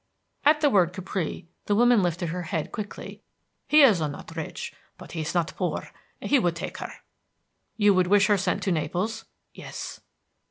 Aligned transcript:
At 0.45 0.61
the 0.61 0.69
word 0.71 0.93
Capri 0.93 1.47
the 1.67 1.75
woman 1.75 2.01
lifted 2.01 2.29
her 2.29 2.41
head 2.41 2.71
quickly. 2.71 3.21
"He 3.67 3.83
is 3.83 3.99
not 4.01 4.35
rich, 4.35 4.73
but 4.97 5.11
he's 5.11 5.35
not 5.35 5.53
poor; 5.55 5.89
he 6.19 6.39
would 6.39 6.55
take 6.55 6.79
her." 6.79 6.91
"You 7.77 7.93
would 7.93 8.07
wish 8.07 8.25
her 8.25 8.37
sent 8.39 8.63
to 8.63 8.71
Naples?" 8.71 9.25
"Yes." 9.53 10.01